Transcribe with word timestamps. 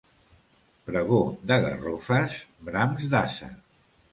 Pregó 0.87 1.19
de 1.51 1.59
garrofes, 1.65 2.41
brams 2.71 3.07
d'ase. 3.13 3.53